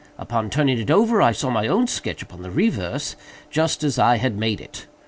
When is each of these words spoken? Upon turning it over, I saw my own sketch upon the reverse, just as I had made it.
Upon 0.17 0.49
turning 0.49 0.79
it 0.79 0.89
over, 0.89 1.21
I 1.21 1.31
saw 1.31 1.51
my 1.51 1.67
own 1.67 1.85
sketch 1.85 2.23
upon 2.23 2.41
the 2.41 2.49
reverse, 2.49 3.15
just 3.51 3.83
as 3.83 3.99
I 3.99 4.15
had 4.17 4.35
made 4.35 4.59
it. 4.59 4.87